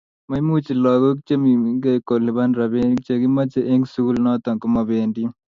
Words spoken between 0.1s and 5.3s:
maimuchi lakok cheiimikei kolipan ropinik chekimachei eng sukul notok komapendi